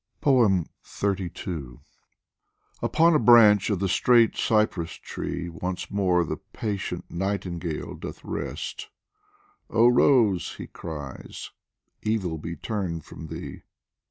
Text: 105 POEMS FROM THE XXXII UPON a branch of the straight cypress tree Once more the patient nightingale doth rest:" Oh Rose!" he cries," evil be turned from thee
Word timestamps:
105 0.23 0.33
POEMS 0.33 0.67
FROM 0.81 1.13
THE 1.15 1.27
XXXII 1.29 1.79
UPON 2.81 3.13
a 3.13 3.19
branch 3.19 3.69
of 3.69 3.77
the 3.77 3.87
straight 3.87 4.35
cypress 4.35 4.93
tree 4.93 5.47
Once 5.47 5.91
more 5.91 6.23
the 6.25 6.37
patient 6.37 7.05
nightingale 7.11 7.93
doth 7.93 8.23
rest:" 8.25 8.89
Oh 9.69 9.87
Rose!" 9.89 10.55
he 10.57 10.65
cries," 10.65 11.51
evil 12.01 12.39
be 12.39 12.55
turned 12.55 13.05
from 13.05 13.27
thee 13.27 13.61